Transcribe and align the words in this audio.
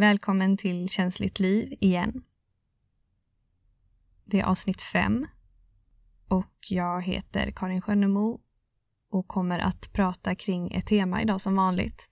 Välkommen 0.00 0.56
till 0.56 0.88
Känsligt 0.88 1.40
liv 1.40 1.76
igen. 1.80 2.22
Det 4.24 4.40
är 4.40 4.44
avsnitt 4.44 4.82
5 4.82 5.26
och 6.28 6.56
jag 6.68 7.02
heter 7.02 7.50
Karin 7.50 7.82
Skönnemo 7.82 8.40
och 9.10 9.28
kommer 9.28 9.58
att 9.58 9.92
prata 9.92 10.34
kring 10.34 10.72
ett 10.72 10.86
tema 10.86 11.22
idag 11.22 11.40
som 11.40 11.56
vanligt. 11.56 12.08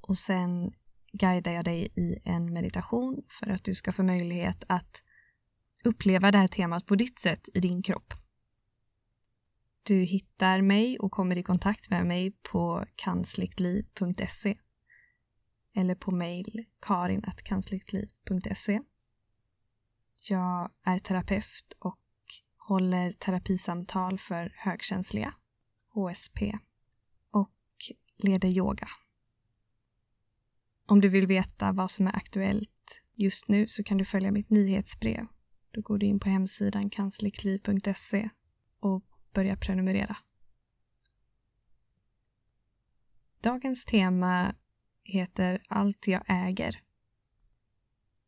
Och 0.00 0.18
sen 0.18 0.72
guidar 1.12 1.52
jag 1.52 1.64
dig 1.64 1.88
i 1.96 2.18
en 2.24 2.52
meditation 2.52 3.22
för 3.28 3.50
att 3.50 3.64
du 3.64 3.74
ska 3.74 3.92
få 3.92 4.02
möjlighet 4.02 4.64
att 4.68 5.02
uppleva 5.84 6.30
det 6.30 6.38
här 6.38 6.48
temat 6.48 6.86
på 6.86 6.94
ditt 6.94 7.18
sätt 7.18 7.48
i 7.54 7.60
din 7.60 7.82
kropp. 7.82 8.14
Du 9.82 9.96
hittar 9.96 10.62
mig 10.62 10.98
och 10.98 11.12
kommer 11.12 11.38
i 11.38 11.42
kontakt 11.42 11.90
med 11.90 12.06
mig 12.06 12.32
på 12.42 12.84
kansliktliv.se 12.96 14.56
eller 15.74 15.94
på 15.94 16.10
mejl 16.10 16.64
karin.kansliktliv.se. 16.80 18.80
Jag 20.28 20.70
är 20.82 20.98
terapeut 20.98 21.72
och 21.78 21.98
håller 22.56 23.12
terapisamtal 23.12 24.18
för 24.18 24.52
högkänsliga, 24.56 25.34
HSP 25.88 26.58
och 27.30 27.52
leder 28.16 28.48
yoga. 28.48 28.88
Om 30.86 31.00
du 31.00 31.08
vill 31.08 31.26
veta 31.26 31.72
vad 31.72 31.90
som 31.90 32.06
är 32.06 32.16
aktuellt 32.16 33.02
just 33.14 33.48
nu 33.48 33.68
så 33.68 33.84
kan 33.84 33.98
du 33.98 34.04
följa 34.04 34.30
mitt 34.30 34.50
nyhetsbrev. 34.50 35.26
Då 35.70 35.80
går 35.80 35.98
du 35.98 36.06
in 36.06 36.20
på 36.20 36.28
hemsidan 36.28 36.90
kansliktliv.se 36.90 38.30
och 38.80 39.04
börjar 39.32 39.56
prenumerera. 39.56 40.16
Dagens 43.40 43.84
tema 43.84 44.54
heter 45.10 45.62
Allt 45.68 46.06
jag 46.06 46.22
äger. 46.26 46.80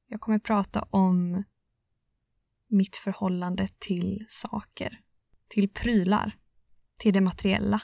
Jag 0.06 0.20
kommer 0.20 0.38
prata 0.38 0.82
om 0.90 1.44
mitt 2.68 2.96
förhållande 2.96 3.68
till 3.78 4.26
saker, 4.28 5.00
till 5.48 5.68
prylar, 5.68 6.36
till 6.96 7.14
det 7.14 7.20
materiella. 7.20 7.82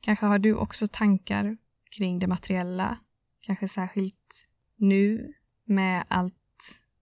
Kanske 0.00 0.26
har 0.26 0.38
du 0.38 0.54
också 0.54 0.88
tankar 0.88 1.56
kring 1.90 2.18
det 2.18 2.26
materiella, 2.26 2.98
kanske 3.40 3.68
särskilt 3.68 4.48
nu 4.76 5.34
med 5.64 6.04
allt 6.08 6.34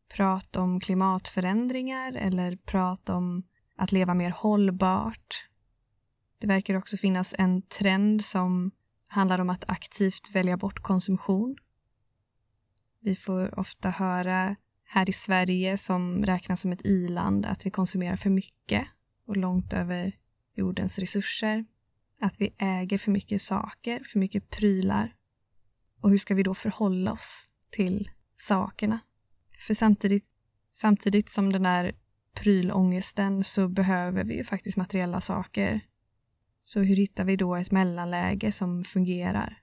prat 0.09 0.57
om 0.57 0.81
klimatförändringar 0.81 2.13
eller 2.13 2.57
prat 2.57 3.09
om 3.09 3.43
att 3.77 3.93
leva 3.93 4.15
mer 4.15 4.31
hållbart. 4.31 5.49
Det 6.39 6.47
verkar 6.47 6.75
också 6.75 6.97
finnas 6.97 7.35
en 7.39 7.63
trend 7.63 8.25
som 8.25 8.71
handlar 9.15 9.39
om 9.39 9.51
att 9.51 9.65
aktivt 9.69 10.31
välja 10.35 10.57
bort 10.57 10.83
konsumtion. 10.83 11.57
Vi 13.01 13.17
får 13.17 13.59
ofta 13.59 13.91
höra 13.91 14.57
här 14.85 15.11
i 15.11 15.13
Sverige, 15.13 15.79
som 15.79 16.25
räknas 16.25 16.61
som 16.61 16.73
ett 16.73 16.85
iland, 16.85 17.47
att 17.47 17.67
vi 17.67 17.71
konsumerar 17.71 18.17
för 18.17 18.31
mycket 18.31 18.87
och 19.27 19.37
långt 19.37 19.73
över 19.73 20.17
jordens 20.55 20.99
resurser. 20.99 21.65
Att 22.21 22.41
vi 22.41 22.55
äger 22.59 22.99
för 22.99 23.11
mycket 23.11 23.43
saker, 23.43 24.03
för 24.05 24.19
mycket 24.19 24.51
prylar. 24.51 25.15
Och 26.01 26.11
hur 26.11 26.19
ska 26.19 26.35
vi 26.35 26.43
då 26.43 26.55
förhålla 26.55 27.13
oss 27.13 27.51
till 27.71 28.11
sakerna? 28.37 29.01
För 29.59 29.75
samtidigt, 29.75 30.27
samtidigt 30.71 31.31
som 31.31 31.53
den 31.53 31.63
där 31.63 31.95
prylångesten 32.35 33.45
så 33.45 33.69
behöver 33.69 34.25
vi 34.25 34.37
ju 34.37 34.45
faktiskt 34.45 34.77
materiella 34.77 35.21
saker 35.21 35.81
så 36.65 36.81
hur 36.81 36.97
hittar 36.97 37.25
vi 37.25 37.37
då 37.37 37.55
ett 37.57 37.71
mellanläge 37.71 38.53
som 38.53 38.85
fungerar? 38.85 39.63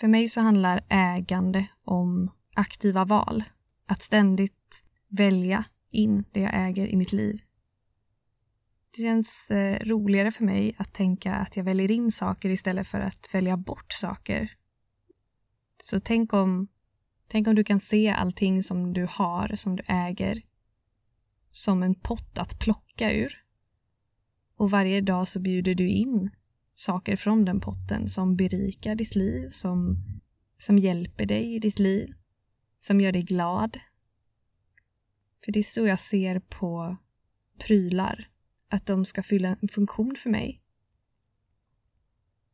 För 0.00 0.08
mig 0.08 0.28
så 0.28 0.40
handlar 0.40 0.84
ägande 0.88 1.66
om 1.84 2.30
aktiva 2.54 3.04
val. 3.04 3.44
Att 3.86 4.02
ständigt 4.02 4.84
välja 5.08 5.64
in 5.90 6.24
det 6.32 6.40
jag 6.40 6.50
äger 6.54 6.86
i 6.86 6.96
mitt 6.96 7.12
liv. 7.12 7.40
Det 8.96 9.02
känns 9.02 9.50
eh, 9.50 9.86
roligare 9.86 10.30
för 10.30 10.44
mig 10.44 10.74
att 10.78 10.94
tänka 10.94 11.34
att 11.34 11.56
jag 11.56 11.64
väljer 11.64 11.90
in 11.90 12.12
saker 12.12 12.50
istället 12.50 12.88
för 12.88 13.00
att 13.00 13.34
välja 13.34 13.56
bort 13.56 13.92
saker. 13.92 14.52
Så 15.82 16.00
tänk 16.00 16.32
om, 16.32 16.68
tänk 17.28 17.48
om 17.48 17.54
du 17.54 17.64
kan 17.64 17.80
se 17.80 18.10
allting 18.10 18.62
som 18.62 18.92
du 18.92 19.06
har, 19.10 19.56
som 19.56 19.76
du 19.76 19.82
äger, 19.86 20.42
som 21.50 21.82
en 21.82 21.94
pott 21.94 22.38
att 22.38 22.58
plocka 22.58 23.12
ur. 23.12 23.44
Och 24.60 24.70
varje 24.70 25.00
dag 25.00 25.28
så 25.28 25.40
bjuder 25.40 25.74
du 25.74 25.88
in 25.88 26.30
saker 26.74 27.16
från 27.16 27.44
den 27.44 27.60
potten 27.60 28.08
som 28.08 28.36
berikar 28.36 28.94
ditt 28.94 29.14
liv, 29.14 29.50
som, 29.50 29.96
som 30.58 30.78
hjälper 30.78 31.26
dig 31.26 31.54
i 31.54 31.58
ditt 31.58 31.78
liv, 31.78 32.14
som 32.78 33.00
gör 33.00 33.12
dig 33.12 33.22
glad. 33.22 33.78
För 35.44 35.52
det 35.52 35.58
är 35.58 35.62
så 35.62 35.86
jag 35.86 36.00
ser 36.00 36.38
på 36.38 36.96
prylar, 37.58 38.28
att 38.68 38.86
de 38.86 39.04
ska 39.04 39.22
fylla 39.22 39.56
en 39.60 39.68
funktion 39.68 40.16
för 40.16 40.30
mig. 40.30 40.62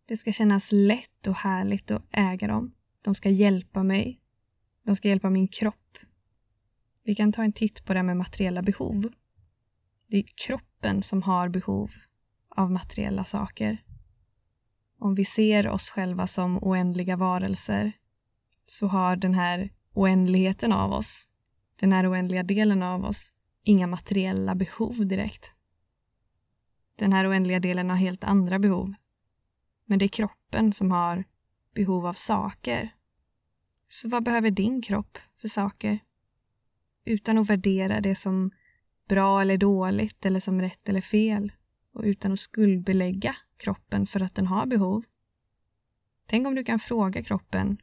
Det 0.05 0.17
ska 0.17 0.33
kännas 0.33 0.73
lätt 0.73 1.27
och 1.27 1.37
härligt 1.37 1.91
att 1.91 2.07
äga 2.11 2.47
dem. 2.47 2.75
De 3.03 3.15
ska 3.15 3.31
hjälpa 3.31 3.83
mig. 3.83 4.21
De 4.83 4.97
ska 4.97 5.09
hjälpa 5.09 5.31
min 5.31 5.49
kropp. 5.49 5.99
Vi 7.05 7.15
kan 7.15 7.33
ta 7.33 7.45
en 7.45 7.53
titt 7.53 7.85
på 7.85 7.93
det 7.93 7.99
här 7.99 8.05
med 8.05 8.17
materiella 8.17 8.63
behov. 8.63 9.13
Det 10.07 10.17
är 10.17 10.25
gruppen 10.87 11.03
som 11.03 11.23
har 11.23 11.49
behov 11.49 11.91
av 12.57 12.71
materiella 12.71 13.25
saker. 13.25 13.79
Om 14.99 15.15
vi 15.15 15.25
ser 15.25 15.69
oss 15.69 15.91
själva 15.91 16.27
som 16.27 16.59
oändliga 16.63 17.17
varelser 17.17 17.93
så 18.65 18.87
har 18.87 19.17
den 19.17 19.35
här 19.35 19.71
oändligheten 19.95 20.73
av 20.73 20.93
oss, 20.93 21.29
den 21.81 21.93
här 21.93 22.07
oändliga 22.07 22.43
delen 22.43 22.83
av 22.83 23.05
oss, 23.05 23.33
inga 23.65 23.87
materiella 23.87 24.55
behov 24.55 25.07
direkt. 25.07 25.55
Den 26.99 27.13
här 27.13 27.27
oändliga 27.27 27.61
delen 27.61 27.91
har 27.91 27.97
helt 27.97 28.25
andra 28.25 28.59
behov. 28.59 28.95
Men 29.87 29.99
det 29.99 30.05
är 30.05 30.09
kroppen 30.09 30.73
som 30.73 30.91
har 30.91 31.25
behov 31.75 32.07
av 32.07 32.15
saker. 32.15 32.95
Så 33.89 34.09
vad 34.09 34.25
behöver 34.25 34.51
din 34.51 34.83
kropp 34.83 35.19
för 35.41 35.49
saker? 35.49 35.99
Utan 37.05 37.39
att 37.39 37.51
värdera 37.51 38.01
det 38.01 38.17
som 38.17 38.51
bra 39.09 39.41
eller 39.41 39.57
dåligt 39.57 40.27
eller 40.27 40.41
som 40.41 40.61
rätt 40.61 40.89
eller 40.89 41.01
fel 41.01 41.53
och 41.93 42.03
utan 42.05 42.33
att 42.33 42.41
skuldbelägga 42.41 43.37
kroppen 43.57 44.07
för 44.07 44.21
att 44.21 44.35
den 44.35 44.47
har 44.47 44.67
behov. 44.67 45.05
Tänk 46.27 46.47
om 46.47 46.55
du 46.55 46.65
kan 46.65 46.79
fråga 46.79 47.23
kroppen, 47.23 47.79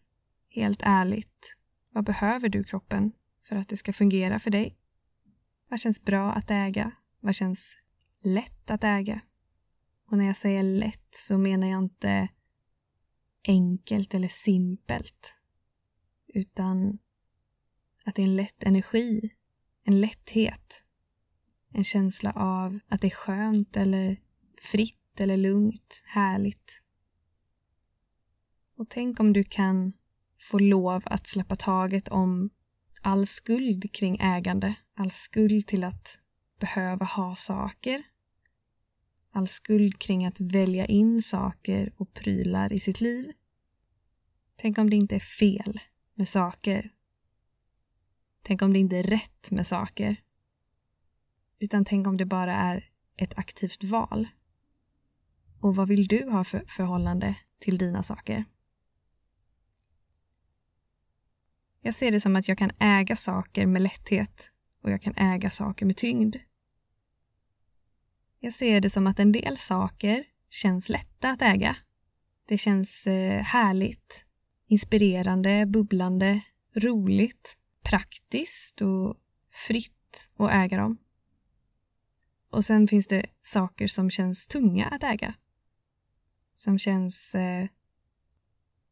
helt 0.49 0.81
ärligt, 0.83 1.57
vad 1.89 2.03
behöver 2.03 2.49
du 2.49 2.63
kroppen 2.63 3.11
för 3.47 3.55
att 3.55 3.69
det 3.69 3.77
ska 3.77 3.93
fungera 3.93 4.39
för 4.39 4.51
dig? 4.51 4.77
Vad 5.69 5.79
känns 5.79 6.01
bra 6.01 6.31
att 6.31 6.51
äga? 6.51 6.91
Vad 7.19 7.35
känns 7.35 7.77
lätt 8.23 8.71
att 8.71 8.83
äga? 8.83 9.21
Och 10.09 10.17
när 10.17 10.25
jag 10.25 10.37
säger 10.37 10.63
lätt 10.63 11.09
så 11.11 11.37
menar 11.37 11.67
jag 11.67 11.83
inte 11.83 12.27
enkelt 13.43 14.13
eller 14.13 14.27
simpelt, 14.27 15.37
utan 16.27 16.99
att 18.05 18.15
det 18.15 18.21
är 18.21 18.25
en 18.25 18.35
lätt 18.35 18.63
energi, 18.63 19.29
en 19.83 20.01
lätthet 20.01 20.82
en 21.73 21.83
känsla 21.83 22.31
av 22.31 22.79
att 22.87 23.01
det 23.01 23.07
är 23.07 23.15
skönt 23.15 23.77
eller 23.77 24.17
fritt 24.61 25.19
eller 25.19 25.37
lugnt, 25.37 26.03
härligt. 26.05 26.81
Och 28.77 28.89
tänk 28.89 29.19
om 29.19 29.33
du 29.33 29.43
kan 29.43 29.93
få 30.39 30.59
lov 30.59 31.03
att 31.05 31.27
släppa 31.27 31.55
taget 31.55 32.07
om 32.07 32.49
all 33.01 33.27
skuld 33.27 33.93
kring 33.93 34.17
ägande, 34.21 34.75
all 34.93 35.11
skuld 35.11 35.67
till 35.67 35.83
att 35.83 36.19
behöva 36.59 37.05
ha 37.05 37.35
saker, 37.35 38.03
all 39.31 39.47
skuld 39.47 39.99
kring 39.99 40.25
att 40.25 40.39
välja 40.39 40.85
in 40.85 41.21
saker 41.21 41.93
och 41.97 42.13
prylar 42.13 42.73
i 42.73 42.79
sitt 42.79 43.01
liv. 43.01 43.31
Tänk 44.55 44.77
om 44.77 44.89
det 44.89 44.95
inte 44.95 45.15
är 45.15 45.19
fel 45.19 45.79
med 46.13 46.29
saker. 46.29 46.93
Tänk 48.41 48.61
om 48.61 48.73
det 48.73 48.79
inte 48.79 48.97
är 48.97 49.03
rätt 49.03 49.51
med 49.51 49.67
saker. 49.67 50.15
Utan 51.63 51.85
tänk 51.85 52.07
om 52.07 52.17
det 52.17 52.25
bara 52.25 52.55
är 52.55 52.89
ett 53.17 53.37
aktivt 53.37 53.83
val. 53.83 54.27
Och 55.59 55.75
vad 55.75 55.87
vill 55.87 56.07
du 56.07 56.29
ha 56.29 56.43
för 56.43 56.63
förhållande 56.67 57.35
till 57.59 57.77
dina 57.77 58.03
saker? 58.03 58.45
Jag 61.81 61.95
ser 61.95 62.11
det 62.11 62.19
som 62.19 62.35
att 62.35 62.47
jag 62.47 62.57
kan 62.57 62.71
äga 62.79 63.15
saker 63.15 63.65
med 63.65 63.81
lätthet 63.81 64.51
och 64.81 64.91
jag 64.91 65.01
kan 65.01 65.13
äga 65.17 65.49
saker 65.49 65.85
med 65.85 65.97
tyngd. 65.97 66.35
Jag 68.39 68.53
ser 68.53 68.81
det 68.81 68.89
som 68.89 69.07
att 69.07 69.19
en 69.19 69.31
del 69.31 69.57
saker 69.57 70.23
känns 70.49 70.89
lätta 70.89 71.29
att 71.29 71.41
äga. 71.41 71.75
Det 72.47 72.57
känns 72.57 73.07
eh, 73.07 73.43
härligt, 73.43 74.25
inspirerande, 74.67 75.65
bubblande, 75.65 76.41
roligt, 76.75 77.55
praktiskt 77.83 78.81
och 78.81 79.17
fritt 79.67 80.29
att 80.37 80.51
äga 80.51 80.77
dem. 80.77 80.97
Och 82.53 82.65
sen 82.65 82.87
finns 82.87 83.07
det 83.07 83.25
saker 83.41 83.87
som 83.87 84.09
känns 84.09 84.47
tunga 84.47 84.87
att 84.87 85.03
äga. 85.03 85.33
Som 86.53 86.79
känns 86.79 87.35
eh, 87.35 87.67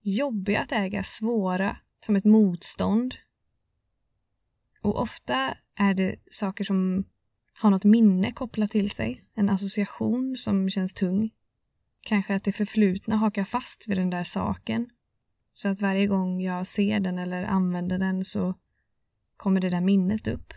jobbiga 0.02 0.62
att 0.62 0.72
äga, 0.72 1.04
svåra, 1.04 1.78
som 2.06 2.16
ett 2.16 2.26
motstånd. 2.26 3.16
Och 4.82 5.02
ofta 5.02 5.58
är 5.76 5.94
det 5.94 6.16
saker 6.32 6.64
som 6.64 7.04
har 7.54 7.70
något 7.70 7.84
minne 7.84 8.32
kopplat 8.32 8.72
till 8.72 8.92
sig, 8.92 9.24
en 9.34 9.50
association 9.50 10.38
som 10.38 10.70
känns 10.70 10.94
tung. 10.94 11.30
Kanske 12.02 12.36
att 12.36 12.44
det 12.44 12.52
förflutna 12.52 13.16
hakar 13.16 13.44
fast 13.44 13.88
vid 13.88 13.98
den 13.98 14.10
där 14.10 14.24
saken. 14.24 14.90
Så 15.52 15.70
att 15.70 15.82
varje 15.82 16.08
gång 16.08 16.42
jag 16.42 16.68
ser 16.68 17.00
den 17.00 17.18
eller 17.18 17.44
använder 17.44 17.98
den 17.98 18.26
så 18.26 18.54
kommer 19.38 19.62
det 19.62 19.70
där 19.70 19.82
minnet 19.82 20.28
upp. 20.28 20.54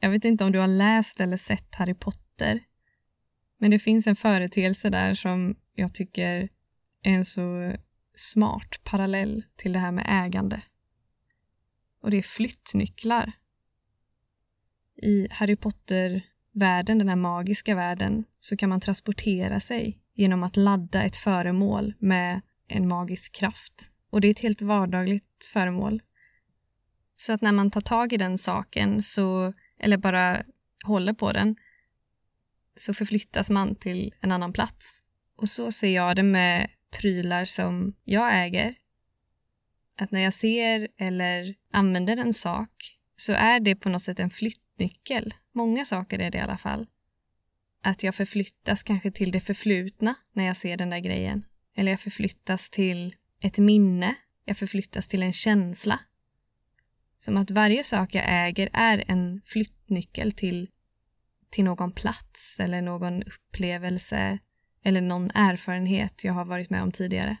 Jag 0.00 0.10
vet 0.10 0.24
inte 0.24 0.44
om 0.44 0.52
du 0.52 0.58
har 0.58 0.66
läst 0.66 1.20
eller 1.20 1.36
sett 1.36 1.74
Harry 1.74 1.94
Potter. 1.94 2.60
Men 3.58 3.70
det 3.70 3.78
finns 3.78 4.06
en 4.06 4.16
företeelse 4.16 4.90
där 4.90 5.14
som 5.14 5.56
jag 5.74 5.94
tycker 5.94 6.48
är 7.02 7.12
en 7.12 7.24
så 7.24 7.72
smart 8.14 8.80
parallell 8.84 9.44
till 9.56 9.72
det 9.72 9.78
här 9.78 9.92
med 9.92 10.06
ägande. 10.08 10.62
Och 12.02 12.10
det 12.10 12.18
är 12.18 12.22
flyttnycklar. 12.22 13.32
I 15.02 15.28
Harry 15.30 15.56
Potter-världen, 15.56 16.98
den 16.98 17.08
här 17.08 17.16
magiska 17.16 17.74
världen, 17.74 18.24
så 18.40 18.56
kan 18.56 18.68
man 18.68 18.80
transportera 18.80 19.60
sig 19.60 19.98
genom 20.14 20.42
att 20.42 20.56
ladda 20.56 21.02
ett 21.02 21.16
föremål 21.16 21.94
med 21.98 22.40
en 22.68 22.88
magisk 22.88 23.34
kraft. 23.34 23.90
Och 24.10 24.20
det 24.20 24.28
är 24.28 24.30
ett 24.30 24.40
helt 24.40 24.62
vardagligt 24.62 25.44
föremål. 25.52 26.02
Så 27.16 27.32
att 27.32 27.42
när 27.42 27.52
man 27.52 27.70
tar 27.70 27.80
tag 27.80 28.12
i 28.12 28.16
den 28.16 28.38
saken, 28.38 29.02
så, 29.02 29.52
eller 29.78 29.96
bara 29.96 30.42
håller 30.84 31.12
på 31.12 31.32
den, 31.32 31.56
så 32.76 32.94
förflyttas 32.94 33.50
man 33.50 33.74
till 33.74 34.14
en 34.20 34.32
annan 34.32 34.52
plats. 34.52 35.02
Och 35.36 35.48
så 35.48 35.72
ser 35.72 35.94
jag 35.94 36.16
det 36.16 36.22
med 36.22 36.70
prylar 36.90 37.44
som 37.44 37.94
jag 38.04 38.44
äger. 38.44 38.74
Att 39.98 40.10
när 40.10 40.20
jag 40.20 40.34
ser 40.34 40.88
eller 40.96 41.54
använder 41.72 42.16
en 42.16 42.34
sak 42.34 42.98
så 43.16 43.32
är 43.32 43.60
det 43.60 43.76
på 43.76 43.88
något 43.88 44.02
sätt 44.02 44.20
en 44.20 44.30
flyttnyckel. 44.30 45.34
Många 45.52 45.84
saker 45.84 46.18
är 46.18 46.30
det 46.30 46.38
i 46.38 46.40
alla 46.40 46.58
fall. 46.58 46.86
Att 47.82 48.02
jag 48.02 48.14
förflyttas 48.14 48.82
kanske 48.82 49.10
till 49.10 49.32
det 49.32 49.40
förflutna 49.40 50.14
när 50.32 50.44
jag 50.44 50.56
ser 50.56 50.76
den 50.76 50.90
där 50.90 50.98
grejen. 50.98 51.44
Eller 51.76 51.92
jag 51.92 52.00
förflyttas 52.00 52.70
till 52.70 53.16
ett 53.40 53.58
minne. 53.58 54.14
Jag 54.44 54.56
förflyttas 54.56 55.08
till 55.08 55.22
en 55.22 55.32
känsla. 55.32 56.00
Som 57.20 57.36
att 57.36 57.50
varje 57.50 57.84
sak 57.84 58.14
jag 58.14 58.24
äger 58.28 58.70
är 58.72 59.04
en 59.08 59.40
flyttnyckel 59.44 60.32
till, 60.32 60.70
till 61.50 61.64
någon 61.64 61.92
plats 61.92 62.60
eller 62.60 62.82
någon 62.82 63.22
upplevelse 63.22 64.38
eller 64.82 65.00
någon 65.00 65.30
erfarenhet 65.34 66.24
jag 66.24 66.32
har 66.32 66.44
varit 66.44 66.70
med 66.70 66.82
om 66.82 66.92
tidigare. 66.92 67.36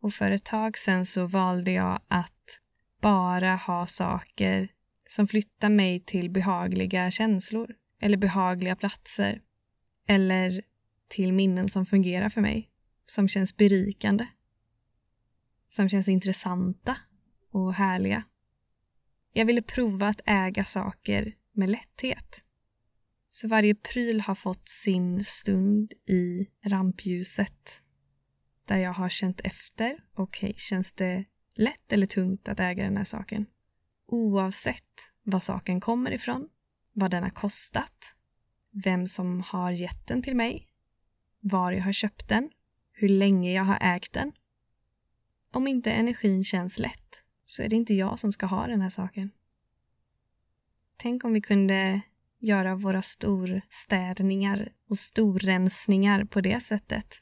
Och 0.00 0.14
för 0.14 0.30
ett 0.30 0.44
tag 0.44 0.78
sedan 0.78 1.06
så 1.06 1.26
valde 1.26 1.70
jag 1.70 2.00
att 2.08 2.60
bara 3.00 3.56
ha 3.56 3.86
saker 3.86 4.68
som 5.08 5.28
flyttar 5.28 5.68
mig 5.68 6.00
till 6.00 6.30
behagliga 6.30 7.10
känslor 7.10 7.74
eller 8.00 8.16
behagliga 8.16 8.76
platser 8.76 9.40
eller 10.06 10.62
till 11.08 11.32
minnen 11.32 11.68
som 11.68 11.86
fungerar 11.86 12.28
för 12.28 12.40
mig, 12.40 12.70
som 13.06 13.28
känns 13.28 13.56
berikande, 13.56 14.26
som 15.68 15.88
känns 15.88 16.08
intressanta 16.08 16.96
och 17.56 17.74
härliga. 17.74 18.24
Jag 19.32 19.44
ville 19.44 19.62
prova 19.62 20.08
att 20.08 20.20
äga 20.26 20.64
saker 20.64 21.34
med 21.52 21.70
lätthet. 21.70 22.40
Så 23.28 23.48
varje 23.48 23.74
pryl 23.74 24.20
har 24.20 24.34
fått 24.34 24.68
sin 24.68 25.24
stund 25.24 25.92
i 26.06 26.46
rampljuset 26.64 27.80
där 28.64 28.76
jag 28.76 28.92
har 28.92 29.08
känt 29.08 29.40
efter. 29.40 29.96
Okej, 30.14 30.50
okay, 30.50 30.58
känns 30.58 30.92
det 30.92 31.24
lätt 31.54 31.92
eller 31.92 32.06
tungt 32.06 32.48
att 32.48 32.60
äga 32.60 32.84
den 32.84 32.96
här 32.96 33.04
saken? 33.04 33.46
Oavsett 34.06 35.12
var 35.22 35.40
saken 35.40 35.80
kommer 35.80 36.10
ifrån, 36.10 36.48
vad 36.92 37.10
den 37.10 37.22
har 37.22 37.30
kostat, 37.30 38.16
vem 38.84 39.08
som 39.08 39.40
har 39.40 39.70
gett 39.70 40.06
den 40.06 40.22
till 40.22 40.36
mig, 40.36 40.68
var 41.40 41.72
jag 41.72 41.82
har 41.82 41.92
köpt 41.92 42.28
den, 42.28 42.50
hur 42.92 43.08
länge 43.08 43.52
jag 43.52 43.64
har 43.64 43.78
ägt 43.80 44.12
den. 44.12 44.32
Om 45.50 45.66
inte 45.66 45.92
energin 45.92 46.44
känns 46.44 46.78
lätt 46.78 47.25
så 47.46 47.62
är 47.62 47.68
det 47.68 47.76
inte 47.76 47.94
jag 47.94 48.18
som 48.18 48.32
ska 48.32 48.46
ha 48.46 48.66
den 48.66 48.80
här 48.80 48.90
saken. 48.90 49.30
Tänk 50.96 51.24
om 51.24 51.32
vi 51.32 51.40
kunde 51.40 52.00
göra 52.38 52.74
våra 52.74 53.02
storstädningar 53.02 54.72
och 54.88 54.98
storrensningar 54.98 56.24
på 56.24 56.40
det 56.40 56.60
sättet. 56.60 57.14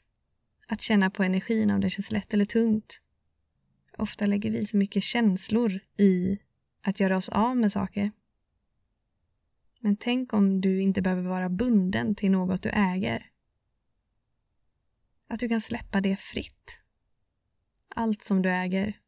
Att 0.67 0.81
känna 0.81 1.09
på 1.09 1.23
energin 1.23 1.71
om 1.71 1.81
det 1.81 1.89
känns 1.89 2.11
lätt 2.11 2.33
eller 2.33 2.45
tungt. 2.45 2.99
Ofta 3.97 4.25
lägger 4.25 4.51
vi 4.51 4.65
så 4.65 4.77
mycket 4.77 5.03
känslor 5.03 5.79
i 5.97 6.39
att 6.81 6.99
göra 6.99 7.17
oss 7.17 7.29
av 7.29 7.57
med 7.57 7.71
saker. 7.71 8.11
Men 9.79 9.97
tänk 9.97 10.33
om 10.33 10.61
du 10.61 10.81
inte 10.81 11.01
behöver 11.01 11.21
vara 11.23 11.49
bunden 11.49 12.15
till 12.15 12.31
något 12.31 12.63
du 12.63 12.69
äger. 12.69 13.29
Att 15.27 15.39
du 15.39 15.49
kan 15.49 15.61
släppa 15.61 16.01
det 16.01 16.19
fritt. 16.19 16.81
Allt 17.89 18.23
som 18.23 18.41
du 18.41 18.51
äger. 18.51 18.99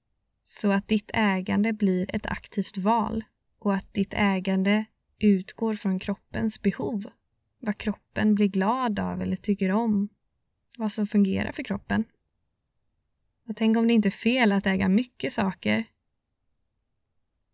Så 0.49 0.71
att 0.71 0.88
ditt 0.88 1.11
ägande 1.13 1.73
blir 1.73 2.15
ett 2.15 2.25
aktivt 2.25 2.77
val 2.77 3.23
och 3.59 3.73
att 3.73 3.94
ditt 3.94 4.13
ägande 4.13 4.85
utgår 5.19 5.75
från 5.75 5.99
kroppens 5.99 6.61
behov. 6.61 7.05
Vad 7.59 7.77
kroppen 7.77 8.35
blir 8.35 8.47
glad 8.47 8.99
av 8.99 9.21
eller 9.21 9.35
tycker 9.35 9.71
om. 9.71 10.09
Vad 10.77 10.91
som 10.91 11.07
fungerar 11.07 11.51
för 11.51 11.63
kroppen. 11.63 12.03
Och 13.49 13.55
tänk 13.55 13.77
om 13.77 13.88
det 13.88 13.94
inte 13.94 14.07
är 14.07 14.11
fel 14.11 14.51
att 14.51 14.65
äga 14.65 14.89
mycket 14.89 15.33
saker. 15.33 15.85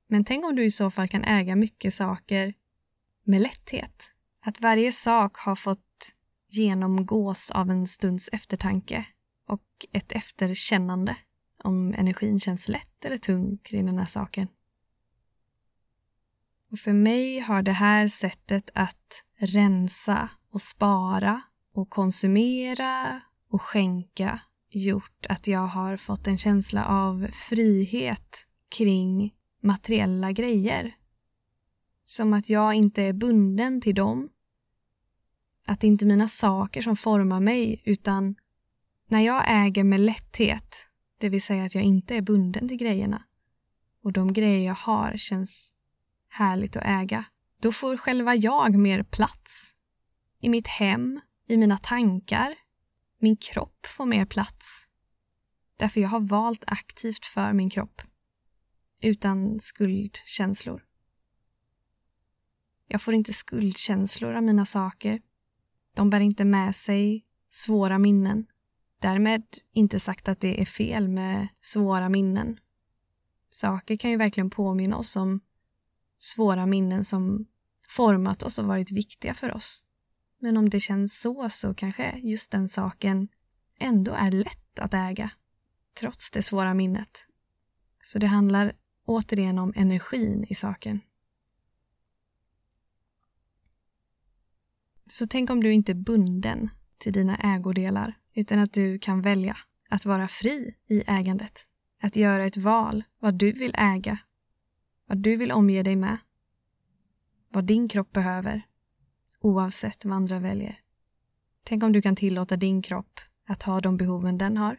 Men 0.07 0.25
tänk 0.25 0.45
om 0.45 0.55
du 0.55 0.65
i 0.65 0.71
så 0.71 0.91
fall 0.91 1.07
kan 1.07 1.23
äga 1.23 1.55
mycket 1.55 1.93
saker 1.93 2.53
med 3.23 3.41
lätthet. 3.41 4.03
Att 4.41 4.61
varje 4.61 4.91
sak 4.91 5.37
har 5.37 5.55
fått 5.55 6.11
genomgås 6.49 7.51
av 7.51 7.69
en 7.69 7.87
stunds 7.87 8.29
eftertanke 8.31 9.05
och 9.47 9.67
ett 9.91 10.11
efterkännande 10.11 11.17
om 11.63 11.93
energin 11.93 12.39
känns 12.39 12.67
lätt 12.67 13.05
eller 13.05 13.17
tung 13.17 13.57
kring 13.57 13.85
den 13.85 13.97
här 13.97 14.05
saken. 14.05 14.47
Och 16.71 16.79
för 16.79 16.93
mig 16.93 17.39
har 17.39 17.61
det 17.61 17.71
här 17.71 18.07
sättet 18.07 18.69
att 18.73 19.25
rensa 19.37 20.29
och 20.49 20.61
spara 20.61 21.41
och 21.73 21.89
konsumera 21.89 23.21
och 23.49 23.61
skänka 23.61 24.39
gjort 24.69 25.25
att 25.29 25.47
jag 25.47 25.67
har 25.67 25.97
fått 25.97 26.27
en 26.27 26.37
känsla 26.37 26.85
av 26.85 27.27
frihet 27.33 28.47
kring 28.77 29.33
materiella 29.61 30.31
grejer. 30.31 30.95
Som 32.03 32.33
att 32.33 32.49
jag 32.49 32.73
inte 32.73 33.03
är 33.03 33.13
bunden 33.13 33.81
till 33.81 33.95
dem. 33.95 34.29
Att 35.65 35.79
det 35.79 35.87
inte 35.87 36.05
är 36.05 36.07
mina 36.07 36.27
saker 36.27 36.81
som 36.81 36.95
formar 36.95 37.39
mig 37.39 37.81
utan 37.85 38.35
när 39.07 39.21
jag 39.21 39.43
äger 39.47 39.83
med 39.83 39.99
lätthet, 39.99 40.75
det 41.23 41.29
vill 41.29 41.41
säga 41.41 41.63
att 41.63 41.75
jag 41.75 41.83
inte 41.83 42.15
är 42.15 42.21
bunden 42.21 42.67
till 42.67 42.77
grejerna 42.77 43.23
och 44.03 44.13
de 44.13 44.33
grejer 44.33 44.67
jag 44.67 44.75
har 44.75 45.17
känns 45.17 45.75
härligt 46.27 46.75
att 46.75 46.83
äga. 46.85 47.25
Då 47.59 47.71
får 47.71 47.97
själva 47.97 48.35
jag 48.35 48.75
mer 48.75 49.03
plats. 49.03 49.75
I 50.39 50.49
mitt 50.49 50.67
hem, 50.67 51.21
i 51.47 51.57
mina 51.57 51.77
tankar. 51.77 52.55
Min 53.17 53.37
kropp 53.37 53.85
får 53.85 54.05
mer 54.05 54.25
plats. 54.25 54.89
Därför 55.77 56.01
jag 56.01 56.09
har 56.09 56.19
valt 56.19 56.63
aktivt 56.67 57.25
för 57.25 57.53
min 57.53 57.69
kropp. 57.69 58.01
Utan 59.01 59.59
skuldkänslor. 59.59 60.83
Jag 62.87 63.01
får 63.01 63.13
inte 63.13 63.33
skuldkänslor 63.33 64.33
av 64.33 64.43
mina 64.43 64.65
saker. 64.65 65.19
De 65.93 66.09
bär 66.09 66.19
inte 66.19 66.45
med 66.45 66.75
sig 66.75 67.23
svåra 67.49 67.99
minnen. 67.99 68.45
Därmed 69.03 69.43
inte 69.71 69.99
sagt 69.99 70.27
att 70.27 70.39
det 70.39 70.61
är 70.61 70.65
fel 70.65 71.07
med 71.07 71.47
svåra 71.61 72.09
minnen. 72.09 72.59
Saker 73.49 73.97
kan 73.97 74.11
ju 74.11 74.17
verkligen 74.17 74.49
påminna 74.49 74.97
oss 74.97 75.15
om 75.15 75.39
svåra 76.19 76.65
minnen 76.65 77.05
som 77.05 77.45
format 77.87 78.43
oss 78.43 78.59
och 78.59 78.65
varit 78.65 78.91
viktiga 78.91 79.33
för 79.33 79.53
oss. 79.53 79.85
Men 80.39 80.57
om 80.57 80.69
det 80.69 80.79
känns 80.79 81.21
så, 81.21 81.49
så 81.49 81.73
kanske 81.73 82.17
just 82.17 82.51
den 82.51 82.69
saken 82.69 83.27
ändå 83.79 84.11
är 84.11 84.31
lätt 84.31 84.79
att 84.79 84.93
äga, 84.93 85.31
trots 85.99 86.31
det 86.31 86.41
svåra 86.41 86.73
minnet. 86.73 87.27
Så 88.03 88.19
det 88.19 88.27
handlar 88.27 88.73
återigen 89.05 89.59
om 89.59 89.73
energin 89.75 90.45
i 90.49 90.55
saken. 90.55 91.01
Så 95.09 95.27
tänk 95.27 95.49
om 95.49 95.63
du 95.63 95.73
inte 95.73 95.91
är 95.91 95.95
bunden 95.95 96.69
till 96.97 97.13
dina 97.13 97.37
ägodelar, 97.37 98.15
utan 98.33 98.59
att 98.59 98.73
du 98.73 98.99
kan 98.99 99.21
välja 99.21 99.57
att 99.89 100.05
vara 100.05 100.27
fri 100.27 100.75
i 100.87 101.03
ägandet. 101.07 101.59
Att 102.01 102.15
göra 102.15 102.45
ett 102.45 102.57
val 102.57 103.03
vad 103.19 103.33
du 103.33 103.51
vill 103.51 103.75
äga 103.77 104.19
vad 105.05 105.17
du 105.17 105.35
vill 105.35 105.51
omge 105.51 105.83
dig 105.83 105.95
med, 105.95 106.17
vad 107.49 107.63
din 107.63 107.87
kropp 107.87 108.11
behöver, 108.11 108.61
oavsett 109.39 110.05
vad 110.05 110.13
andra 110.13 110.39
väljer. 110.39 110.79
Tänk 111.63 111.83
om 111.83 111.91
du 111.91 112.01
kan 112.01 112.15
tillåta 112.15 112.57
din 112.57 112.81
kropp 112.81 113.19
att 113.47 113.63
ha 113.63 113.81
de 113.81 113.97
behoven 113.97 114.37
den 114.37 114.57
har 114.57 114.77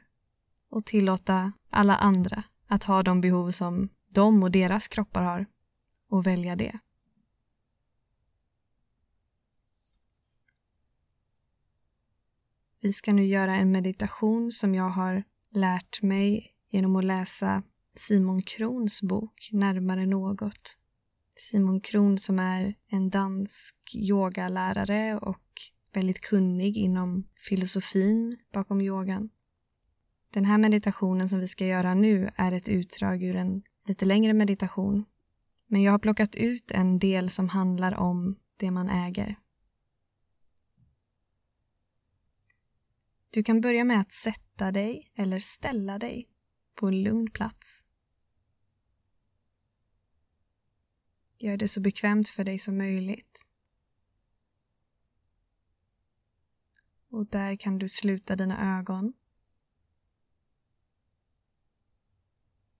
och 0.71 0.85
tillåta 0.85 1.53
alla 1.71 1.97
andra 1.97 2.45
att 2.67 2.85
ha 2.85 3.03
de 3.03 3.21
behov 3.21 3.51
som 3.51 3.89
de 4.09 4.43
och 4.43 4.51
deras 4.51 4.89
kroppar 4.89 5.23
har 5.23 5.47
och 6.09 6.27
välja 6.27 6.57
det. 6.57 6.79
Vi 12.85 12.93
ska 12.93 13.13
nu 13.13 13.27
göra 13.27 13.55
en 13.55 13.73
meditation 13.73 14.53
som 14.53 14.75
jag 14.75 14.89
har 14.89 15.23
lärt 15.51 16.03
mig 16.03 16.55
genom 16.71 16.97
att 16.97 17.05
läsa 17.05 17.63
Simon 17.97 18.43
Krons 18.43 19.03
bok 19.03 19.49
Närmare 19.53 20.07
något. 20.07 20.79
Simon 21.37 21.81
Kron 21.81 22.19
som 22.19 22.39
är 22.39 22.75
en 22.89 23.11
dansk 23.11 23.75
yogalärare 23.95 25.19
och 25.19 25.43
väldigt 25.93 26.21
kunnig 26.21 26.77
inom 26.77 27.29
filosofin 27.49 28.37
bakom 28.53 28.81
yogan. 28.81 29.31
Den 30.31 30.45
här 30.45 30.59
meditationen 30.59 31.29
som 31.29 31.41
vi 31.41 31.49
ska 31.49 31.67
göra 31.67 31.95
nu 31.95 32.31
är 32.37 32.53
ett 32.53 32.69
utdrag 32.69 33.23
ur 33.23 33.37
en 33.37 33.63
lite 33.87 34.05
längre 34.05 34.33
meditation. 34.33 35.05
Men 35.67 35.83
jag 35.83 35.93
har 35.93 35.99
plockat 35.99 36.37
ut 36.37 36.71
en 36.71 36.99
del 36.99 37.31
som 37.31 37.49
handlar 37.49 37.95
om 37.95 38.37
det 38.57 38.71
man 38.71 38.89
äger. 38.89 39.37
Du 43.35 43.43
kan 43.43 43.61
börja 43.61 43.85
med 43.85 44.01
att 44.01 44.13
sätta 44.13 44.73
dig 44.73 45.13
eller 45.15 45.39
ställa 45.39 45.99
dig 45.99 46.29
på 46.75 46.87
en 46.89 47.03
lugn 47.03 47.31
plats. 47.31 47.87
Gör 51.39 51.57
det 51.57 51.69
så 51.69 51.81
bekvämt 51.81 52.29
för 52.29 52.45
dig 52.45 52.59
som 52.59 52.79
möjligt. 52.79 53.47
Och 57.09 57.27
där 57.27 57.57
kan 57.57 57.79
du 57.79 57.89
sluta 57.89 58.37
dina 58.37 58.79
ögon. 58.79 59.13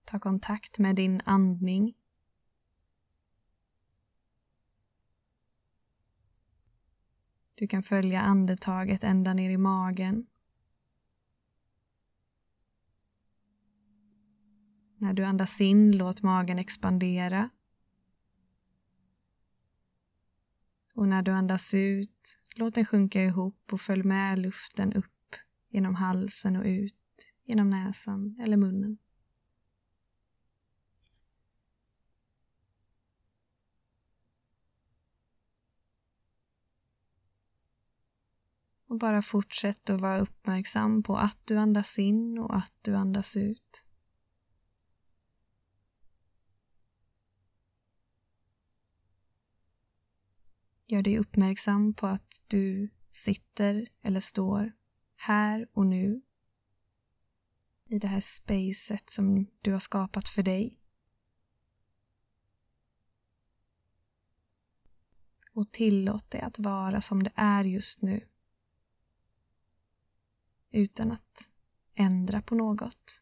Ta 0.05 0.19
kontakt 0.19 0.79
med 0.79 0.95
din 0.95 1.21
andning. 1.25 1.97
Du 7.55 7.67
kan 7.67 7.83
följa 7.83 8.21
andetaget 8.21 9.03
ända 9.03 9.33
ner 9.33 9.49
i 9.49 9.57
magen. 9.57 10.27
När 15.05 15.13
du 15.13 15.23
andas 15.23 15.61
in, 15.61 15.97
låt 15.97 16.21
magen 16.21 16.59
expandera. 16.59 17.49
Och 20.93 21.07
när 21.07 21.21
du 21.21 21.31
andas 21.31 21.73
ut, 21.73 22.37
låt 22.55 22.75
den 22.75 22.85
sjunka 22.85 23.23
ihop 23.23 23.73
och 23.73 23.81
följ 23.81 24.03
med 24.03 24.39
luften 24.39 24.93
upp 24.93 25.35
genom 25.69 25.95
halsen 25.95 26.55
och 26.55 26.65
ut 26.65 26.95
genom 27.43 27.69
näsan 27.69 28.39
eller 28.39 28.57
munnen. 28.57 28.97
Och 38.87 38.97
bara 38.97 39.21
fortsätt 39.21 39.89
att 39.89 40.01
vara 40.01 40.19
uppmärksam 40.19 41.03
på 41.03 41.17
att 41.17 41.39
du 41.45 41.57
andas 41.57 41.99
in 41.99 42.39
och 42.39 42.55
att 42.55 42.73
du 42.81 42.95
andas 42.95 43.37
ut. 43.37 43.85
Gör 50.87 51.01
dig 51.01 51.19
uppmärksam 51.19 51.93
på 51.93 52.07
att 52.07 52.41
du 52.47 52.89
sitter 53.11 53.87
eller 54.01 54.19
står 54.19 54.71
här 55.15 55.67
och 55.73 55.85
nu 55.85 56.21
i 57.85 57.99
det 57.99 58.07
här 58.07 58.21
spacet 58.21 59.09
som 59.09 59.47
du 59.61 59.71
har 59.71 59.79
skapat 59.79 60.29
för 60.29 60.43
dig. 60.43 60.81
Och 65.53 65.71
tillåt 65.71 66.31
det 66.31 66.41
att 66.41 66.59
vara 66.59 67.01
som 67.01 67.23
det 67.23 67.31
är 67.35 67.63
just 67.63 68.01
nu. 68.01 68.27
Utan 70.71 71.11
att 71.11 71.49
ändra 71.93 72.41
på 72.41 72.55
något. 72.55 73.21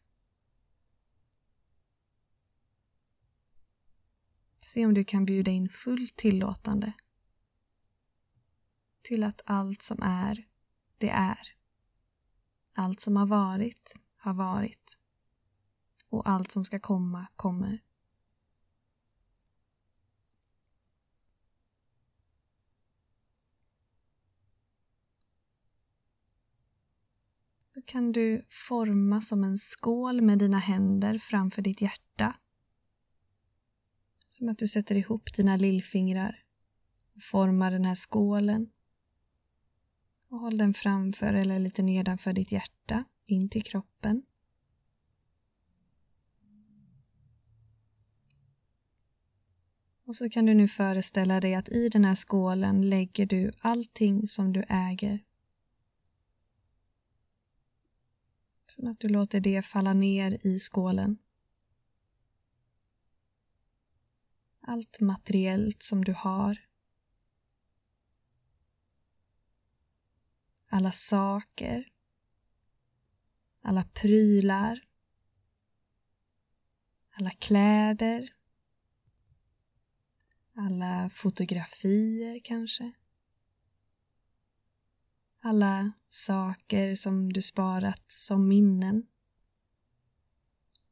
Se 4.61 4.85
om 4.85 4.93
du 4.93 5.03
kan 5.03 5.25
bjuda 5.25 5.51
in 5.51 5.69
fullt 5.69 6.15
tillåtande 6.15 6.93
till 9.03 9.23
att 9.23 9.41
allt 9.45 9.81
som 9.81 10.01
är, 10.01 10.45
det 10.97 11.09
är. 11.09 11.39
Allt 12.73 12.99
som 13.01 13.15
har 13.15 13.25
varit, 13.25 13.95
har 14.17 14.33
varit. 14.33 14.99
Och 16.09 16.29
allt 16.29 16.51
som 16.51 16.65
ska 16.65 16.79
komma, 16.79 17.27
kommer. 17.35 17.79
Då 27.73 27.81
kan 27.81 28.11
du 28.11 28.45
forma 28.49 29.21
som 29.21 29.43
en 29.43 29.57
skål 29.57 30.21
med 30.21 30.39
dina 30.39 30.59
händer 30.59 31.17
framför 31.17 31.61
ditt 31.61 31.81
hjärta. 31.81 32.35
Som 34.29 34.49
att 34.49 34.57
du 34.57 34.67
sätter 34.67 34.95
ihop 34.95 35.33
dina 35.35 35.57
lillfingrar 35.57 36.43
och 37.15 37.23
formar 37.23 37.71
den 37.71 37.85
här 37.85 37.95
skålen 37.95 38.69
och 40.33 40.39
håll 40.39 40.57
den 40.57 40.73
framför 40.73 41.33
eller 41.33 41.59
lite 41.59 41.81
nedanför 41.81 42.33
ditt 42.33 42.51
hjärta, 42.51 43.03
in 43.25 43.49
till 43.49 43.63
kroppen. 43.63 44.23
Och 50.05 50.15
så 50.15 50.29
kan 50.29 50.45
du 50.45 50.53
nu 50.53 50.67
föreställa 50.67 51.39
dig 51.39 51.55
att 51.55 51.69
i 51.69 51.89
den 51.89 52.05
här 52.05 52.15
skålen 52.15 52.89
lägger 52.89 53.25
du 53.25 53.51
allting 53.59 54.27
som 54.27 54.53
du 54.53 54.63
äger. 54.69 55.23
Så 58.67 58.89
att 58.89 58.99
du 58.99 59.09
låter 59.09 59.39
det 59.39 59.61
falla 59.61 59.93
ner 59.93 60.47
i 60.47 60.59
skålen. 60.59 61.17
Allt 64.61 64.99
materiellt 64.99 65.83
som 65.83 66.05
du 66.05 66.13
har 66.13 66.72
alla 70.73 70.91
saker, 70.91 71.89
alla 73.61 73.83
prylar, 73.83 74.79
alla 77.11 77.29
kläder, 77.29 78.33
alla 80.55 81.09
fotografier 81.09 82.39
kanske. 82.43 82.91
Alla 85.39 85.91
saker 86.09 86.95
som 86.95 87.33
du 87.33 87.41
sparat 87.41 88.11
som 88.11 88.47
minnen. 88.47 89.07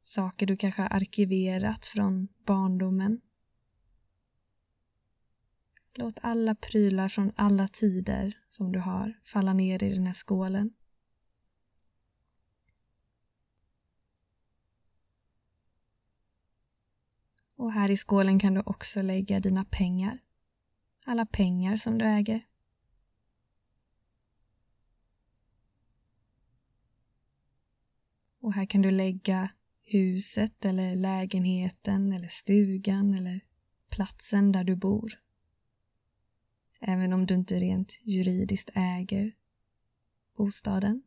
Saker 0.01 0.45
du 0.45 0.57
kanske 0.57 0.81
har 0.81 0.89
arkiverat 0.89 1.85
från 1.85 2.27
barndomen. 2.45 3.21
Låt 5.93 6.17
alla 6.21 6.55
prylar 6.55 7.09
från 7.09 7.31
alla 7.35 7.67
tider 7.67 8.37
som 8.49 8.71
du 8.71 8.79
har 8.79 9.19
falla 9.23 9.53
ner 9.53 9.83
i 9.83 9.93
den 9.93 10.07
här 10.07 10.13
skålen. 10.13 10.73
Och 17.55 17.71
här 17.71 17.91
i 17.91 17.97
skålen 17.97 18.39
kan 18.39 18.53
du 18.53 18.61
också 18.65 19.01
lägga 19.01 19.39
dina 19.39 19.65
pengar. 19.65 20.19
Alla 21.05 21.25
pengar 21.25 21.77
som 21.77 21.97
du 21.97 22.05
äger. 22.05 22.47
Och 28.39 28.53
här 28.53 28.65
kan 28.65 28.81
du 28.81 28.91
lägga 28.91 29.49
huset 29.83 30.65
eller 30.65 30.95
lägenheten 30.95 32.13
eller 32.13 32.27
stugan 32.27 33.13
eller 33.13 33.39
platsen 33.89 34.51
där 34.51 34.63
du 34.63 34.75
bor. 34.75 35.21
Även 36.83 37.13
om 37.13 37.25
du 37.25 37.33
inte 37.33 37.57
rent 37.57 37.99
juridiskt 38.03 38.69
äger 38.73 39.35
bostaden, 40.35 41.03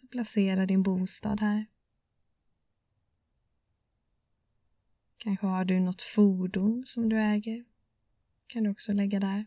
så 0.00 0.06
placera 0.06 0.66
din 0.66 0.82
bostad 0.82 1.40
här. 1.40 1.66
Kanske 5.16 5.46
har 5.46 5.64
du 5.64 5.80
något 5.80 6.02
fordon 6.02 6.86
som 6.86 7.08
du 7.08 7.20
äger. 7.20 7.64
kan 8.46 8.64
du 8.64 8.70
också 8.70 8.92
lägga 8.92 9.20
där. 9.20 9.46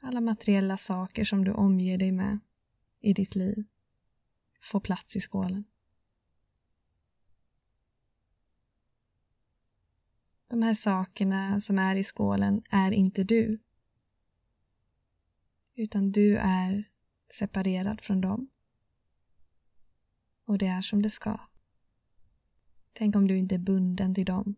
Alla 0.00 0.20
materiella 0.20 0.76
saker 0.76 1.24
som 1.24 1.44
du 1.44 1.52
omger 1.52 1.98
dig 1.98 2.12
med 2.12 2.38
i 3.00 3.12
ditt 3.12 3.34
liv 3.34 3.64
får 4.60 4.80
plats 4.80 5.16
i 5.16 5.20
skålen. 5.20 5.64
De 10.54 10.62
här 10.62 10.74
sakerna 10.74 11.60
som 11.60 11.78
är 11.78 11.96
i 11.96 12.04
skålen 12.04 12.62
är 12.70 12.92
inte 12.92 13.24
du. 13.24 13.58
Utan 15.74 16.12
du 16.12 16.36
är 16.36 16.84
separerad 17.30 18.00
från 18.00 18.20
dem. 18.20 18.48
Och 20.44 20.58
det 20.58 20.66
är 20.66 20.82
som 20.82 21.02
det 21.02 21.10
ska. 21.10 21.40
Tänk 22.92 23.16
om 23.16 23.28
du 23.28 23.38
inte 23.38 23.54
är 23.54 23.58
bunden 23.58 24.14
till 24.14 24.24
dem. 24.24 24.54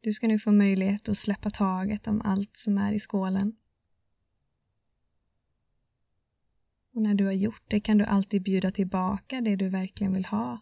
Du 0.00 0.12
ska 0.12 0.28
nu 0.28 0.38
få 0.38 0.52
möjlighet 0.52 1.08
att 1.08 1.18
släppa 1.18 1.50
taget 1.50 2.06
om 2.06 2.22
allt 2.22 2.56
som 2.56 2.78
är 2.78 2.92
i 2.92 3.00
skålen. 3.00 3.56
Och 6.92 7.02
när 7.02 7.14
du 7.14 7.24
har 7.24 7.32
gjort 7.32 7.62
det 7.68 7.80
kan 7.80 7.98
du 7.98 8.04
alltid 8.04 8.42
bjuda 8.42 8.70
tillbaka 8.70 9.40
det 9.40 9.56
du 9.56 9.68
verkligen 9.68 10.12
vill 10.12 10.24
ha. 10.24 10.60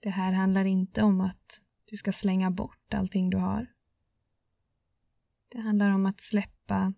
Det 0.00 0.10
här 0.10 0.32
handlar 0.32 0.64
inte 0.64 1.02
om 1.02 1.20
att 1.20 1.60
du 1.84 1.96
ska 1.96 2.12
slänga 2.12 2.50
bort 2.50 2.94
allting 2.94 3.30
du 3.30 3.36
har. 3.36 3.66
Det 5.48 5.60
handlar 5.60 5.90
om 5.90 6.06
att 6.06 6.20
släppa 6.20 6.94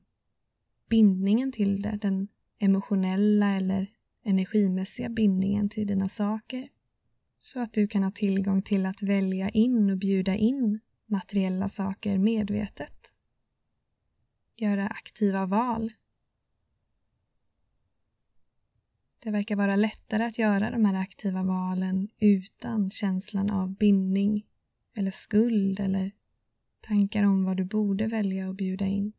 bindningen 0.89 1.53
till 1.53 1.83
det, 1.83 1.99
den 2.03 2.29
emotionella 2.59 3.57
eller 3.57 3.91
energimässiga 4.23 5.09
bindningen 5.09 5.69
till 5.69 5.87
dina 5.87 6.09
saker. 6.09 6.69
Så 7.39 7.61
att 7.61 7.73
du 7.73 7.89
kan 7.89 8.03
ha 8.03 8.11
tillgång 8.11 8.63
till 8.63 8.87
att 8.87 9.03
välja 9.03 9.51
in 9.51 9.91
och 9.91 9.99
bjuda 9.99 10.37
in 10.37 10.81
materiella 11.07 11.69
saker 11.69 12.19
medvetet. 12.19 13.14
Göra 14.57 14.89
aktiva 14.89 15.47
val. 15.47 15.93
Det 19.19 19.31
verkar 19.31 19.57
vara 19.57 19.77
lättare 19.77 20.25
att 20.25 20.39
göra 20.39 20.71
de 20.71 20.85
här 20.85 20.95
aktiva 20.95 21.43
valen 21.43 22.09
utan 22.19 22.91
känslan 22.91 23.51
av 23.51 23.75
bindning 23.75 24.47
eller 24.95 25.11
skuld 25.11 25.81
eller 25.81 26.13
tankar 26.81 27.25
om 27.25 27.45
vad 27.45 27.57
du 27.57 27.65
borde 27.65 28.07
välja 28.07 28.49
och 28.49 28.55
bjuda 28.55 28.87
in. 28.87 29.13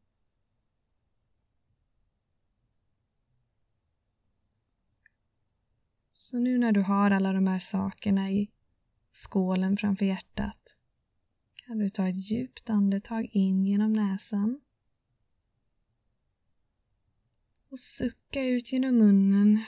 Så 6.11 6.37
nu 6.37 6.57
när 6.57 6.71
du 6.71 6.81
har 6.81 7.11
alla 7.11 7.33
de 7.33 7.47
här 7.47 7.59
sakerna 7.59 8.31
i 8.31 8.51
skålen 9.11 9.77
framför 9.77 10.05
hjärtat 10.05 10.77
kan 11.55 11.77
du 11.77 11.89
ta 11.89 12.07
ett 12.07 12.31
djupt 12.31 12.69
andetag 12.69 13.29
in 13.31 13.65
genom 13.65 13.93
näsan 13.93 14.59
och 17.75 17.79
sucka 17.79 18.43
ut 18.43 18.71
genom 18.71 18.97
munnen 18.97 19.63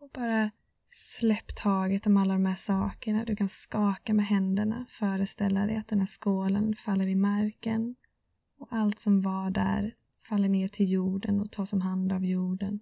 och 0.00 0.10
bara 0.10 0.50
släpp 0.88 1.56
taget 1.56 2.06
om 2.06 2.16
alla 2.16 2.34
de 2.34 2.46
här 2.46 2.56
sakerna. 2.56 3.24
Du 3.24 3.36
kan 3.36 3.48
skaka 3.48 4.14
med 4.14 4.26
händerna, 4.26 4.86
föreställa 4.88 5.66
dig 5.66 5.76
att 5.76 5.88
den 5.88 6.00
här 6.00 6.06
skålen 6.06 6.74
faller 6.74 7.06
i 7.06 7.14
marken 7.14 7.96
och 8.58 8.68
allt 8.70 8.98
som 8.98 9.22
var 9.22 9.50
där 9.50 9.94
faller 10.20 10.48
ner 10.48 10.68
till 10.68 10.92
jorden 10.92 11.40
och 11.40 11.50
tas 11.50 11.72
om 11.72 11.80
hand 11.80 12.12
av 12.12 12.24
jorden. 12.24 12.80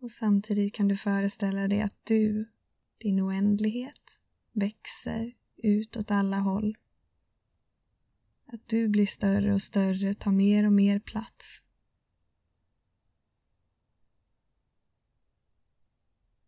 Och 0.00 0.10
samtidigt 0.10 0.74
kan 0.74 0.88
du 0.88 0.96
föreställa 0.96 1.68
dig 1.68 1.82
att 1.82 1.96
du, 2.04 2.48
din 2.98 3.20
oändlighet, 3.20 4.20
växer 4.52 5.41
ut 5.62 5.96
åt 5.96 6.10
alla 6.10 6.38
håll. 6.38 6.76
Att 8.46 8.68
du 8.68 8.88
blir 8.88 9.06
större 9.06 9.54
och 9.54 9.62
större, 9.62 10.14
tar 10.14 10.32
mer 10.32 10.66
och 10.66 10.72
mer 10.72 10.98
plats. 10.98 11.64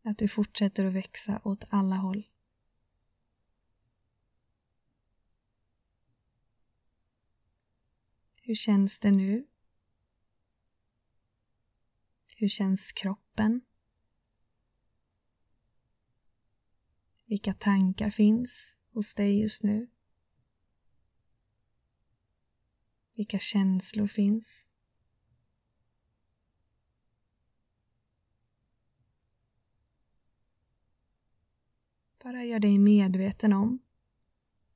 Att 0.03 0.19
du 0.19 0.29
fortsätter 0.29 0.85
att 0.85 0.93
växa 0.93 1.41
åt 1.45 1.65
alla 1.69 1.97
håll. 1.97 2.29
Hur 8.43 8.55
känns 8.55 8.99
det 8.99 9.11
nu? 9.11 9.47
Hur 12.37 12.49
känns 12.49 12.93
kroppen? 12.93 13.61
Vilka 17.27 17.55
tankar 17.55 18.11
finns 18.11 18.77
hos 18.95 19.15
dig 19.15 19.41
just 19.41 19.63
nu? 19.63 19.87
Vilka 23.15 23.39
känslor 23.39 24.07
finns? 24.07 24.69
Bara 32.23 32.45
gör 32.45 32.59
dig 32.59 32.79
medveten 32.79 33.53
om 33.53 33.79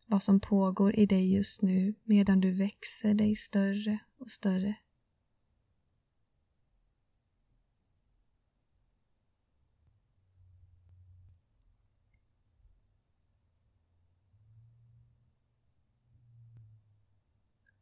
vad 0.07 0.23
som 0.23 0.41
pågår 0.41 0.97
i 0.97 1.07
dig 1.07 1.35
just 1.35 1.63
nu 1.63 1.95
medan 2.05 2.41
du 2.41 2.53
växer 2.53 3.15
dig 3.15 3.37
större 3.37 3.99
och 4.17 4.31
större. 4.31 4.77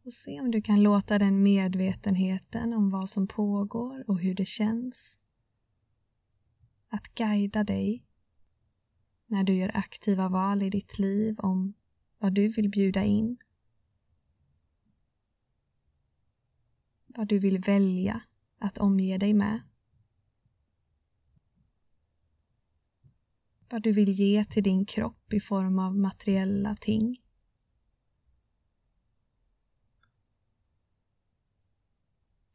Och 0.07 0.13
se 0.13 0.41
om 0.41 0.51
du 0.51 0.63
kan 0.63 0.83
låta 0.83 1.19
den 1.19 1.43
medvetenheten 1.43 2.73
om 2.73 2.91
vad 2.91 3.09
som 3.09 3.29
pågår 3.29 4.11
och 4.11 4.21
hur 4.21 4.35
det 4.35 4.45
känns 4.45 5.19
att 6.89 7.15
guida 7.15 7.65
dig 7.65 8.05
när 9.27 9.45
du 9.45 9.55
gör 9.55 9.77
aktiva 9.77 10.29
val 10.29 10.63
i 10.63 10.71
ditt 10.71 10.99
liv 10.99 11.39
om 11.39 11.75
vad 12.19 12.33
du 12.33 12.49
vill 12.49 12.69
bjuda 12.71 13.05
in. 13.05 13.37
Vad 17.07 17.29
du 17.29 17.39
vill 17.39 17.59
välja 17.59 18.23
att 18.59 18.79
omge 18.79 19.19
dig 19.19 19.35
med. 19.35 19.61
Vad 23.69 23.83
du 23.83 23.93
vill 23.93 24.11
ge 24.11 24.45
till 24.45 24.63
din 24.63 24.87
kropp 24.87 25.33
i 25.33 25.41
form 25.41 25.79
av 25.79 25.97
materiella 25.97 26.77
ting. 26.77 27.26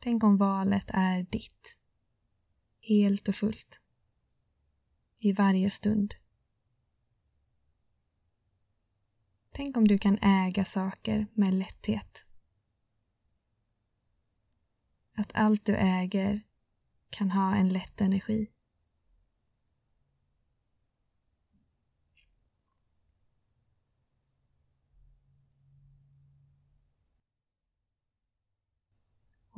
Tänk 0.03 0.23
om 0.23 0.37
valet 0.37 0.85
är 0.87 1.23
ditt. 1.23 1.77
Helt 2.79 3.27
och 3.27 3.35
fullt. 3.35 3.83
I 5.19 5.31
varje 5.31 5.69
stund. 5.69 6.13
Tänk 9.51 9.77
om 9.77 9.87
du 9.87 9.97
kan 9.97 10.17
äga 10.21 10.65
saker 10.65 11.27
med 11.33 11.53
lätthet. 11.53 12.25
Att 15.15 15.31
allt 15.33 15.65
du 15.65 15.75
äger 15.75 16.41
kan 17.09 17.31
ha 17.31 17.55
en 17.55 17.69
lätt 17.69 18.01
energi. 18.01 18.51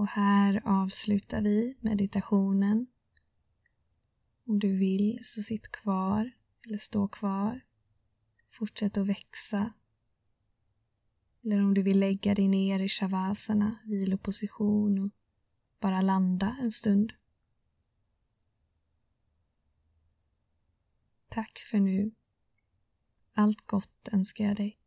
Och 0.03 0.09
här 0.09 0.61
avslutar 0.65 1.41
vi 1.41 1.77
meditationen. 1.79 2.87
Om 4.47 4.59
du 4.59 4.77
vill 4.77 5.19
så 5.23 5.43
sitt 5.43 5.71
kvar 5.71 6.31
eller 6.65 6.77
stå 6.77 7.07
kvar. 7.07 7.61
Fortsätt 8.51 8.97
att 8.97 9.07
växa. 9.07 9.73
Eller 11.43 11.63
om 11.63 11.73
du 11.73 11.81
vill 11.81 11.99
lägga 11.99 12.35
dig 12.35 12.47
ner 12.47 12.79
i 12.79 12.89
shavasana, 12.89 13.79
viloposition 13.85 14.99
och 14.99 15.11
bara 15.79 16.01
landa 16.01 16.57
en 16.61 16.71
stund. 16.71 17.13
Tack 21.29 21.59
för 21.59 21.79
nu. 21.79 22.11
Allt 23.33 23.67
gott 23.67 24.07
önskar 24.11 24.45
jag 24.45 24.55
dig. 24.55 24.83